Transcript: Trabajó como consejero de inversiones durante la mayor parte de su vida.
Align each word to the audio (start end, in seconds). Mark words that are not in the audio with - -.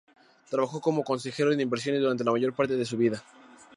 Trabajó 0.49 0.81
como 0.81 1.03
consejero 1.03 1.55
de 1.55 1.61
inversiones 1.61 2.01
durante 2.01 2.23
la 2.23 2.31
mayor 2.31 2.55
parte 2.55 2.75
de 2.75 2.85
su 2.85 2.97
vida. 2.97 3.23